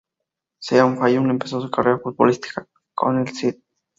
[0.59, 2.65] Sean Fallon empezó su carrera futbolística
[2.95, 3.61] con el St.